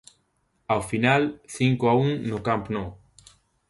Ao 0.73 0.81
final, 0.91 1.23
cinco 1.57 1.83
a 1.91 1.93
un 2.03 2.09
no 2.29 2.37
Camp 2.47 2.63
Nou. 2.75 2.87